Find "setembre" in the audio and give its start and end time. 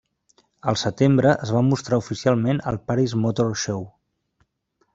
0.83-1.33